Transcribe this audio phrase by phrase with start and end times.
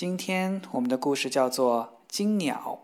[0.00, 2.80] 今天我们的故事叫做《金鸟》。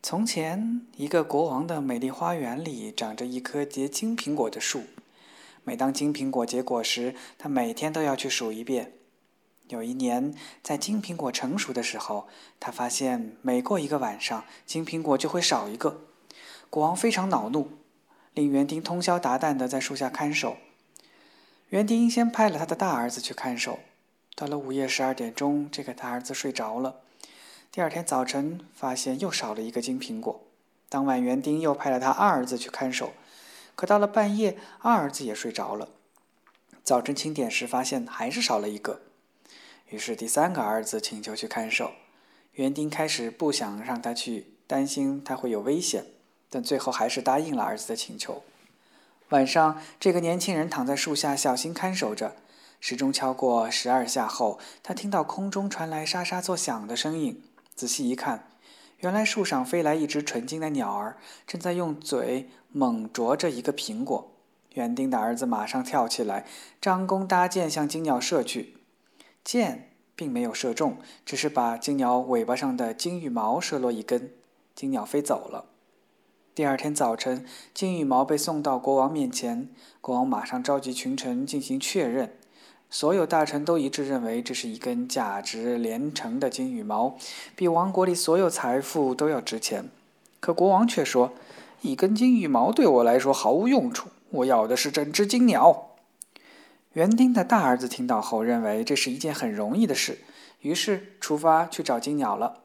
[0.00, 4.84] 从前，一个国王的美丽花园里长着一棵结金苹果的树。
[5.64, 8.92] 每当金苹果结果时，他每天都要去数一遍。
[9.66, 10.32] 有一年，
[10.62, 12.28] 在金苹果成熟的时候，
[12.60, 16.02] 他发现每过一个晚上，金苹果就会少一个。
[16.70, 17.70] 国王非常恼怒，
[18.34, 20.58] 令园丁通宵达旦地在树下看守。
[21.70, 23.80] 园丁先派了他的大儿子去看守。
[24.36, 26.96] 到了午夜十二点钟，这个大儿子睡着了。
[27.70, 30.40] 第二天早晨，发现又少了一个金苹果。
[30.88, 33.12] 当晚，园丁又派了他二儿子去看守，
[33.76, 35.88] 可到了半夜，二儿子也睡着了。
[36.82, 39.02] 早晨清点时，发现还是少了一个。
[39.90, 41.92] 于是，第三个儿子请求去看守。
[42.54, 46.06] 园丁开始不想让他去，担心他会有危险，
[46.50, 48.42] 但最后还是答应了儿子的请求。
[49.28, 52.34] 晚上，这个年轻人躺在树下，小心看守着。
[52.86, 57.42] 时钟敲过十二下后，他听到空中传来沙沙作响的声音。
[57.74, 58.50] 仔细一看，
[58.98, 64.32] 原来树上飞来一只纯金的鸟儿，正在用嘴猛啄着一个苹果。
[64.74, 66.44] 园丁的儿子马上跳起来，
[66.78, 68.76] 张弓搭箭向金鸟射去。
[69.42, 74.32] 箭并没有射中，只是把金鸟尾巴上的金羽毛射落一根，
[74.74, 75.70] 金鸟飞走了。
[76.54, 79.70] 第二天早晨，金羽毛被送到国王面前，
[80.02, 82.36] 国王马上召集群臣进行确认。
[82.94, 87.16] 所有大臣都一致认为，这是一根价值连城的金羽毛，
[87.56, 89.90] 比王国里所有财富都要值钱。
[90.38, 91.32] 可国王却说
[91.82, 95.96] ：“一根金羽毛对我来说毫无用处，我要的是整只金鸟。”
[96.94, 100.20] 园丁的大儿子听到后，认为这是一件很容易的事，
[100.60, 102.58] 于是出发去找金鸟了。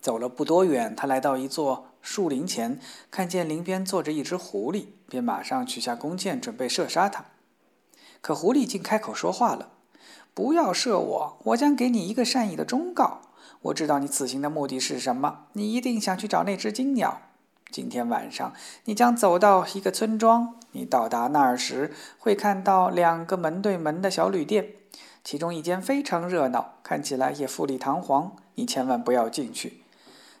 [0.00, 2.80] 走了不多远，他来到一座树林前，
[3.12, 7.26] 看见林边坐着一只狐狸，便马上取下弓箭，准备射杀它。
[8.26, 9.68] 可狐狸竟开口说话了
[10.34, 13.20] ：“不要射我，我将给你一个善意的忠告。
[13.62, 17.20] 我知道你此行的目的是什么，你一定想去找那只金鸟。
[17.70, 18.52] 今天晚上，
[18.86, 24.72] 你将走到一个村庄，你到达那儿时会看到两个门对门的小旅店，
[25.22, 28.34] 其中一间非常热闹，看起来也富丽堂皇。
[28.56, 29.84] 你千万不要进去。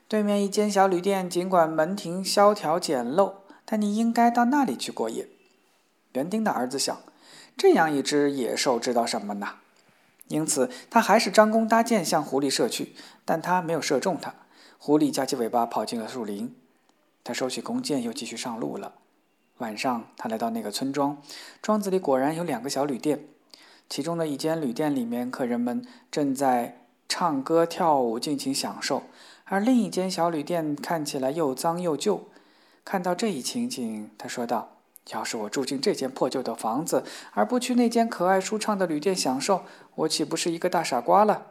[0.08, 3.34] 对面一间小旅店，尽管门庭萧条简陋，
[3.64, 5.28] 但你应该到那里去过夜。”
[6.14, 6.98] 园丁的儿子想。
[7.56, 9.54] 这样一只野兽知道什么呢？
[10.28, 12.94] 因此，他还是张弓搭箭向狐狸射去，
[13.24, 14.34] 但他没有射中它。
[14.78, 16.54] 狐狸夹起尾巴跑进了树林。
[17.24, 18.92] 他收起弓箭，又继续上路了。
[19.58, 21.16] 晚上，他来到那个村庄，
[21.62, 23.24] 庄子里果然有两个小旅店。
[23.88, 29.04] 其中的一间旅店里面，客人们正在唱歌跳舞，尽情享受；
[29.44, 32.28] 而另一间小旅店看起来又脏又旧。
[32.84, 34.75] 看到这一情景，他说道。
[35.12, 39.62] 要是我住进这间破旧的房子，而不去那间可爱舒畅的旅店享受，
[39.94, 41.46] 我岂不是一个大傻瓜了？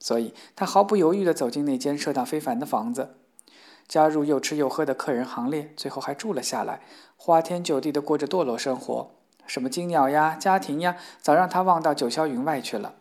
[0.00, 3.14] 所以他毫不犹豫地走进那间设当非凡的房子，
[3.86, 6.80] 加入又吃又喝的客人行列，最后还住了下来，
[7.16, 9.10] 花天酒地地过着堕落生活。
[9.46, 12.94] 什么金鸟呀、家庭呀，早让他忘到九霄云外去了。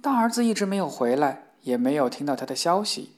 [0.00, 3.14] 大儿子一直没有回来，也没有听到他的消息。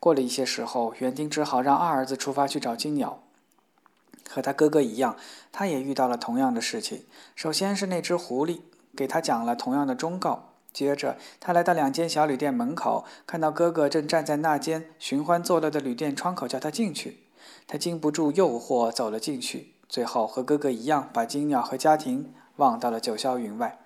[0.00, 3.23] 过了一些时候，园丁只好让二儿子出发去找金鸟。
[4.28, 5.16] 和他哥哥一样，
[5.52, 7.04] 他也遇到了同样的事情。
[7.34, 8.60] 首先是那只狐狸
[8.96, 10.50] 给他讲了同样的忠告。
[10.72, 17.20] 接着，他来到两间小旅店门口，看到哥哥正站在那间寻欢作乐的旅店窗口，叫他进去。
[17.68, 19.74] 他经不住诱惑，走了进去。
[19.88, 23.83] 最后和哥哥一样，把金鸟和家庭忘到了九霄云外。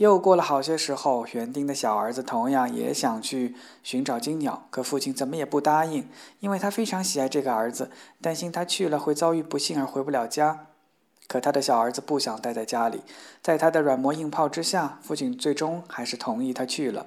[0.00, 10.68] 又过了好些时候，园丁的小儿子同样也想去寻找金鸟，可父亲怎么也不答应，因为他非常喜爱这个儿子，担心他去了会遭遇不幸而回不了家。
[11.28, 13.02] 可他的小儿子不想待在家里，
[13.42, 17.04] 在他的软磨硬泡之下，父亲最终还是同意他去了。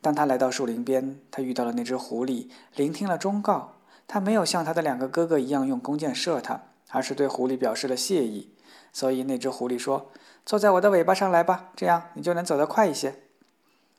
[0.00, 3.74] 当他来到树林边，他遇到了那只狐狸，聆听了忠告。
[4.08, 8.50] 他没有像他的两个哥哥一样用弓箭射他，而是对狐狸表示了谢意。
[8.92, 10.10] 所以那只狐狸说。
[10.46, 13.14] 坐在我的尾巴上来吧，这样你就能走得快一些。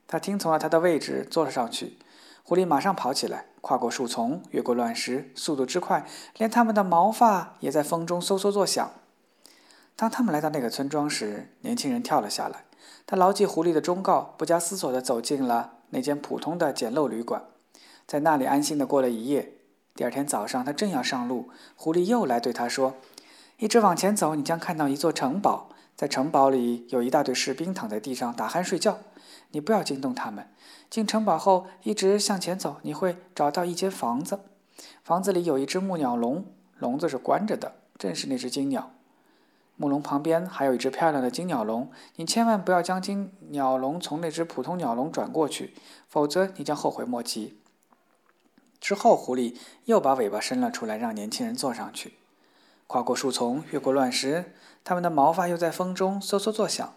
[0.07, 1.97] 他听从了他的位置，坐了上去。
[2.43, 6.05] 狐狸马上跑起来，跨过树丛，越过乱石，速度之快，
[6.37, 8.91] 连它们的毛发也在风中嗖嗖作响。
[9.95, 12.65] 当他们来到那个村庄时，年轻人跳了下来。
[13.05, 17.43] 他牢记狐狸的忠告，不加思索地走进了那间普通的简陋旅馆，
[18.07, 19.53] 在那里安心地过了一夜。
[19.95, 22.95] 第二天早上，他正要上路，狐狸又来对他说
[23.61, 28.97] ：“一直往前走，你将看到一座城堡。”在城堡里有一大队士兵躺在地上打鼾睡觉，
[29.51, 30.47] 你不要惊动他们。
[30.89, 34.39] 进城堡后一直向前走，你会找到一间房子，
[35.03, 36.43] 房子里有一只木鸟笼，
[36.79, 38.93] 笼子是关着的，正是那只金鸟。
[39.75, 45.75] 木笼旁边还有一只漂亮的金鸟笼，你千万不要将金鸟笼从那只普通鸟笼转过去，
[46.07, 47.59] 否则你将后悔莫及。”
[48.81, 49.55] 之后，狐狸
[49.85, 52.13] 又把尾巴伸了出来，让年轻人坐上去。
[52.91, 54.51] 跨过树丛，越过乱石，
[54.83, 56.93] 他们的毛发又在风中嗖嗖作响。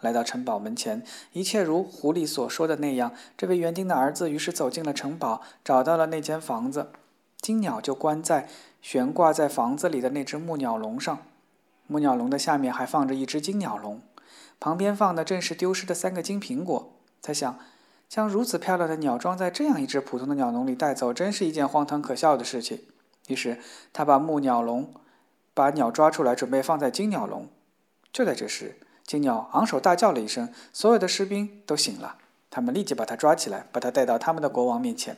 [0.00, 3.12] 来到城堡门前，一切如狐狸所说的那样。
[3.36, 6.92] 这位园丁的儿子于是走进了城堡，找到了那间房子。
[7.42, 8.48] 金鸟就关在
[8.80, 11.18] 悬挂在房子里的那只木鸟笼上。
[11.86, 14.00] 木鸟笼的下面还放着一只金鸟笼，
[14.58, 16.94] 旁边放的正是丢失的三个金苹果。
[17.20, 17.58] 他想。
[18.08, 22.80] 将如此漂亮的鸟装在这样一只普通的鸟笼里带走，真是一件荒唐可笑的事情。
[23.26, 23.58] 于是
[23.92, 24.94] 他把木鸟笼，
[25.54, 27.48] 把鸟抓出来，准备放在金鸟笼。
[28.12, 32.16] 就在这时，金鸟昂首大叫了一声，所有的士兵都醒了。
[32.50, 35.16] 他们立即把他抓起来，把他带到他们的国王面前。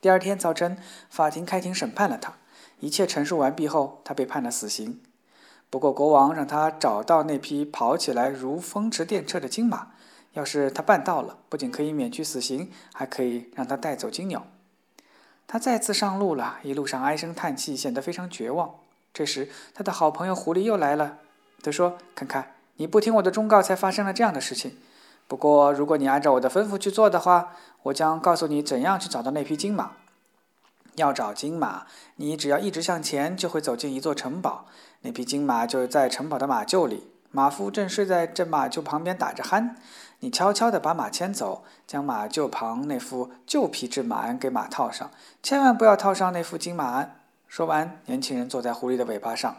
[0.00, 0.78] 第二天早晨，
[1.08, 2.34] 法庭开庭审判了他。
[2.80, 5.00] 一切陈述完毕后，他被判了死刑。
[5.70, 9.88] 不过国王让他找到那匹跑起来如风驰电掣的金马。
[10.34, 14.46] 要是他办到了，不仅可以免去死刑，还可以让他带走金鸟。
[15.46, 18.74] 他再次上路了，一路上唉声叹气，显得非常绝望。
[19.16, 21.16] 这时，他的好朋友狐狸又来了。
[21.62, 24.76] 他说：“看看，你不听我的忠告，才发生了这样的事情。
[25.26, 27.54] 不过，如果你按照我的吩咐去做的话，
[27.84, 29.92] 我将告诉你怎样去找到那匹金马。
[30.96, 31.86] 要找金马，
[32.16, 34.66] 你只要一直向前，就会走进一座城堡。
[35.00, 39.70] 那匹金马就在城堡的马厩里，马夫正睡在这马厩旁边打着鼾。”
[40.20, 45.10] 你悄悄地把马牵走，将马厩旁那副旧皮质马鞍给马套上，
[45.42, 47.16] 千万不要套上那副金马鞍。
[47.48, 49.56] 说完，年轻人坐在狐狸的尾巴上，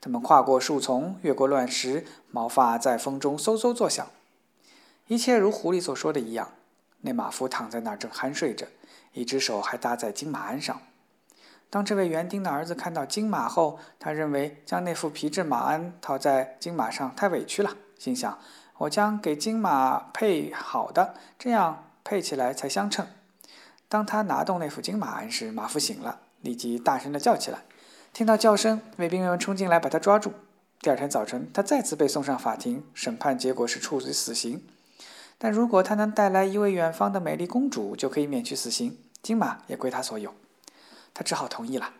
[0.00, 4.06] 他们跨过树丛，越过乱石，毛发在风中嗖嗖作响。
[5.08, 6.52] 一切如狐狸所说的一样，
[7.02, 8.66] 那马夫躺在那儿正酣睡着，
[9.12, 10.80] 一只手还搭在金马鞍上。
[11.68, 18.38] 当这位园丁的儿子看到金马后，他认为将那副皮质马鞍套在金马上太委屈了，心想。
[18.78, 23.06] 我将给金马配好的，这样配起来才相称。
[23.88, 27.64] 当他拿动那副金马鞍时，马夫醒了，立即大声地叫起来。
[28.12, 30.34] 听到叫声，卫兵们冲进来把他抓住。
[30.80, 34.62] 第二天早晨，他再次被送上法庭，审判结果是处以死刑。
[35.38, 40.34] 但如果他能带来一位远方的美丽公主，就可以免去死刑，金马也归他所有。
[41.14, 41.90] 他只好同意了。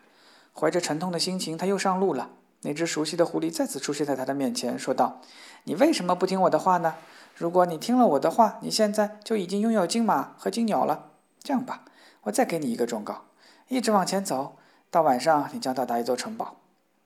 [0.53, 2.31] 怀着沉痛的心情，他又上路了。
[2.61, 5.21] 那只熟悉的狐狸再次出现在他的面前，说道
[5.65, 6.95] ：“你为什么不听我的话呢？
[7.35, 11.11] 如果你听了我的话，你现在就已经拥有金马和金鸟了。
[11.43, 11.85] 这样吧，
[12.23, 13.25] 我再给你一个忠告：
[13.75, 14.57] 一直往前走，
[14.89, 16.59] 到晚上你将到达一座城堡。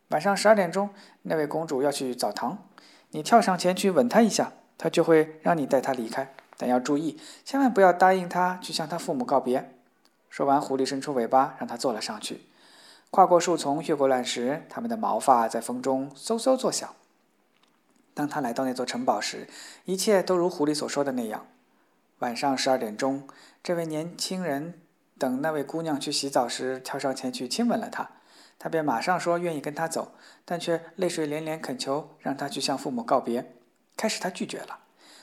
[0.09, 0.91] 晚上十二点钟，
[1.23, 2.59] 那位公主要去澡堂，
[3.13, 6.35] 你跳上前去吻她一下，她就会让你带她离开。
[6.59, 9.73] 但要注意，千万不要答应她去向她父母告别。”
[10.29, 12.43] 说完，狐狸伸出尾巴，让他坐了上去。
[13.11, 16.95] 跨过树丛，越过乱石，他们的毛发在风中嗖嗖作响。
[18.13, 19.49] 当他来到那座城堡时，
[19.87, 21.47] 一切都如狐狸所说的那样。
[22.19, 23.27] 晚上十二点钟，
[23.63, 24.75] 这位年轻人
[25.19, 28.09] 等那位姑娘去洗澡时，跳上前去亲吻了她。
[28.59, 30.13] 他便马上说愿意跟她走，
[30.45, 33.53] 但却泪水连连恳求让她去向父母告别。
[33.97, 34.79] 开始他拒绝了，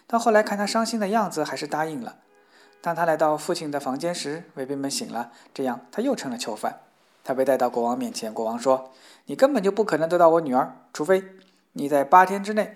[0.05, 2.17] 到后来看他伤心的样子，还是答应了。
[2.81, 6.81] 当他来到父亲的房间时，卫兵们醒了，这样他又成了囚犯。
[7.23, 8.91] 他被带到国王面前，国王说
[9.25, 11.23] ：“你根本就不可能得到我女儿，除非
[11.71, 12.75] 你在八天之内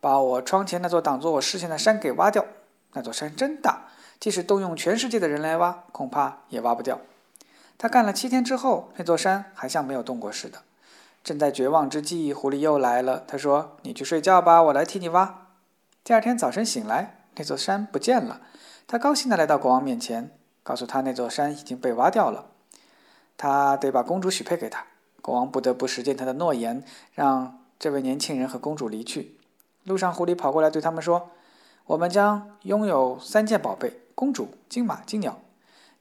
[0.00, 2.44] 把我窗前那座挡住我视线的山给挖掉。
[2.92, 7.00] 那座山真大，即使动用全世界的人来挖，恐怕也挖不掉。”
[7.78, 10.62] 他干了七天之后，那座山还像没有动过似的。
[11.22, 13.24] 正在绝望之际，狐狸又来了。
[13.26, 15.48] 他说：“你去睡觉吧，我来替你挖。”
[16.04, 18.40] 第二天早晨醒来，那座山不见了。
[18.86, 20.30] 他高兴地来到国王面前，
[20.62, 22.46] 告诉他那座山已经被挖掉了。
[23.36, 24.86] 他得把公主许配给他，
[25.20, 26.82] 国王不得不实践他的诺言，
[27.12, 29.36] 让这位年轻人和公主离去。
[29.82, 31.30] 路上，狐狸跑过来对他们说
[31.86, 35.40] ：“我们将拥有三件宝贝：公主、金马、金鸟。”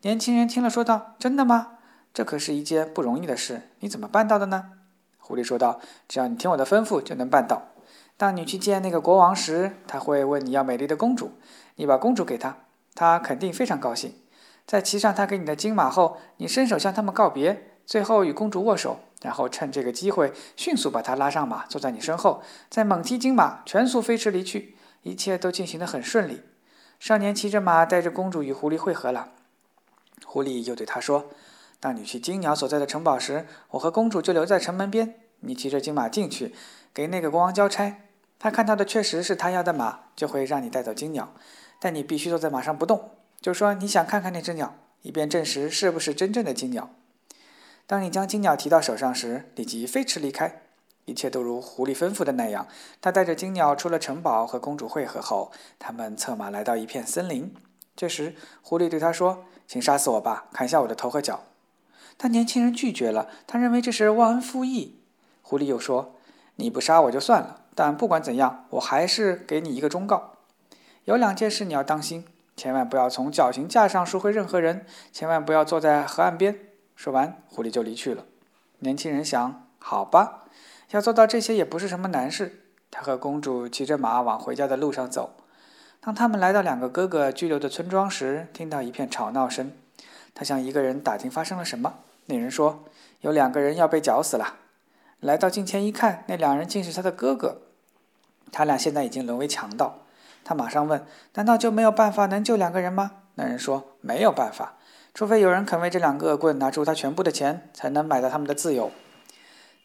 [0.01, 1.73] 年轻人听了说道：“真的吗？
[2.13, 4.71] 这可是一件不容易的事，你怎么办到的呢？”
[5.19, 7.69] 狐狸说道：“只要你听我的吩咐，就能办到。
[8.17, 11.33] 当你去见那个国王时，他会问你要美丽的公主，
[11.75, 12.57] 你把公主给他，
[12.93, 14.15] 他肯定非常高兴。”
[14.65, 24.75] 在骑上他给你的金马后，你伸手向他们告别，最后与公主握手，然后趁这个机会迅速把她拉上马，坐在你身后，再猛踢金马，全速飞驰离去。
[25.03, 26.41] 一切都进行得很顺利。
[26.99, 29.31] 少年骑着马，带着公主与狐狸会合了。
[30.25, 31.29] 狐狸又对他说
[31.79, 35.15] ：“当你去金鸟所在的城堡时，我和公主就留在城门边。
[35.41, 36.55] 你骑着金马进去，
[36.93, 38.01] 给那个国王交差。
[38.39, 41.33] 他看到的确实是他要的马，就会让你带走金鸟。
[41.79, 46.89] 但你必须坐在马上不动。”就说你想看看那只鸟，以便证实是不是真正的金鸟。
[47.85, 50.63] 当你将金鸟提到手上时，立即飞驰离开。
[51.05, 52.67] 一切都如狐狸吩咐的那样。
[53.01, 57.53] 他带着金鸟出了城堡，和公主会合后，他们策马来到一片森林。
[57.95, 61.43] 这时，狐狸对他说：“请杀死我吧，砍下我的头和脚。”
[62.17, 64.99] 但年轻人拒绝了，他认为这是忘恩负义。
[65.41, 66.15] 狐狸又说
[66.55, 70.33] ：“你不杀我就算了，但不管怎样，我还是给你一个忠告。
[71.03, 76.57] 有两件事你要当心，千万不要从绞刑架上赎回任何人，千万不要坐在河岸边。”
[76.95, 78.25] 说完，狐狸就离去了。
[78.79, 80.44] 年轻人想：“好吧，
[80.91, 82.61] 要做到这些也不是什么难事。”
[82.91, 85.35] 他和公主骑着马往回家的路上走。
[85.99, 89.71] 当他们来到两个哥哥居留的村庄时，听到一片吵闹声。
[90.33, 91.95] 他向一个人打听发生了什么。
[92.27, 92.85] 那人说
[93.21, 94.57] ：“有两个人要被绞死了。”
[95.19, 97.61] 来到近前一看，那两人竟是他的哥哥。
[98.51, 99.99] 他俩现在已经沦为强盗。
[100.43, 104.75] 他马上问：“难道就没有办法能救两个人吗？”那人说：“没有办法，
[105.13, 108.91] 除非有人肯为这两个恶棍拿出他全部的钱，才能买到他们的自由。”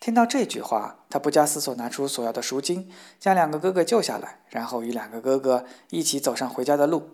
[0.01, 7.11] 听到这句话，他不加思索拿出所要的赎金，将两个哥哥救下来，然后与两个哥哥一起走上回家的路。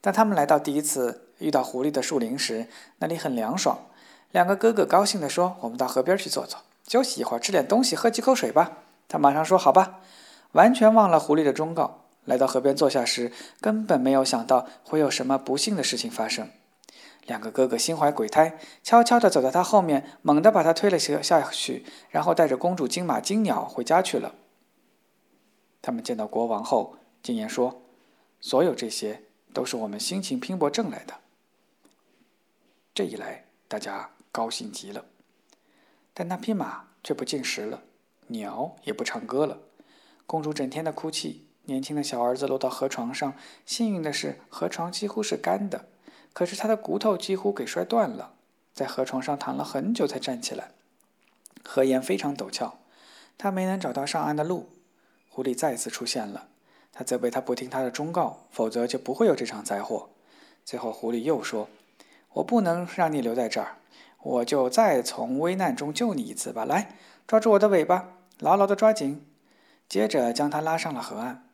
[0.00, 2.66] 当他们来到第一次遇到狐狸的树林时，
[2.98, 3.78] 那里很凉爽。
[4.32, 6.58] 两个哥哥高兴地说：“我们到河边去坐坐。”
[6.88, 8.78] 休息一会儿，吃点东西，喝几口水吧。
[9.06, 10.00] 他马上说：“好吧。”
[10.50, 12.00] 完全忘了狐狸的忠告。
[12.24, 16.50] 来到河边坐下时，根本没有想到会有什么不幸的事情发生。
[17.26, 24.34] 两个哥哥心怀鬼胎，悄悄地走到他后面，猛地把他推了下下去，然后带着公主、金马、金鸟回家去了。
[25.80, 27.82] 他们见到国王后，进言说
[28.40, 31.14] ：“所有这些都是我们辛勤拼搏挣来的。”
[32.94, 35.04] 这一来，大家高兴极了。
[36.12, 37.82] 但那匹马却不进食了，
[38.28, 39.58] 鸟也不唱歌了，
[40.26, 43.34] 公主整天的哭泣，年轻的小儿子落到河床上，
[43.66, 45.88] 幸运的是河床几乎是干的，
[46.34, 48.34] 可是他的骨头几乎给摔断了，
[48.74, 50.72] 在河床上躺了很久才站起来。
[51.62, 52.80] 河沿非常陡峭，
[53.38, 54.68] 他没能找到上岸的路。
[55.30, 56.48] 狐狸再次出现了，
[56.92, 60.10] 他责备他不听他的忠告，否则就不会有这场灾祸。
[60.64, 61.68] 最后，狐狸又说
[62.34, 63.78] ：“我不能让你留在这儿。”
[64.24, 66.64] 我就再从危难中救你一次吧！
[66.64, 69.26] 来，抓住我的尾巴，牢牢地抓紧。
[69.86, 71.46] 接着将他拉上了河岸。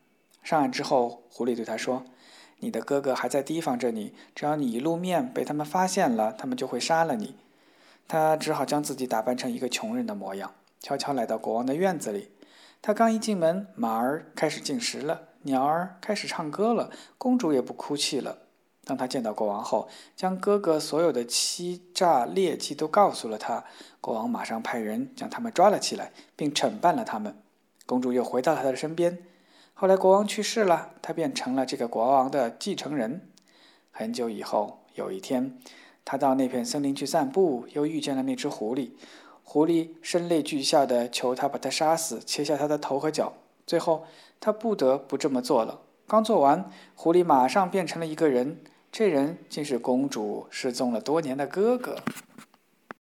[0.44, 2.04] 上岸之后，狐狸对他说
[2.60, 7.34] ：“你的哥哥还在提防着你，只要你一露面被他们发现了，他们就会杀了你。”
[8.08, 12.30] 他只好将自己打扮成一个穷人的模样，悄悄来到国王的院子里。
[12.82, 18.38] 他刚一进门，马儿开始进食了，鸟儿开始唱歌了，公主也不哭泣了。
[18.84, 23.62] 当他见到国王后，将哥哥所有的欺诈劣迹都告诉了他。
[24.00, 27.36] 国王马上派人将他们抓了起来，并惩办了他们。
[27.86, 29.18] 公主又回到他的身边。
[29.80, 33.26] 后来国王去世了，他便成了这个国王的继承人。
[33.90, 35.56] 很久以后，有一天，
[36.04, 38.90] 他到那片森林去散步，又遇见了那只狐狸。
[39.42, 43.32] 狐狸声泪俱下的求他把他杀死，切下他的头和脚。
[43.66, 44.04] 最后，
[44.38, 45.80] 他不得不这么做了。
[46.06, 48.60] 刚做完，狐狸马上变成了一个人。
[48.92, 51.96] 这人竟是公主失踪了多年的哥哥。